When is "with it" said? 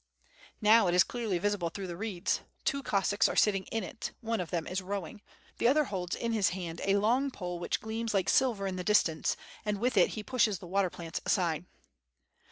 9.77-10.09